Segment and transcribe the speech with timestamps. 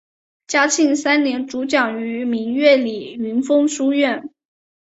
[0.47, 4.31] 嘉庆三年主讲于明月里云峰书院。